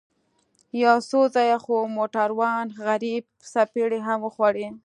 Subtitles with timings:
[0.83, 4.67] يو څو ځايه خو موټروان غريب څپېړې هم وخوړې.